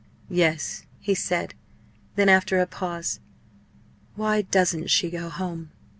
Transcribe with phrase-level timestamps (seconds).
[0.31, 1.53] "Yes," he said.
[2.15, 3.19] Then, after a pause,
[4.15, 5.69] "Why doesn't she go home?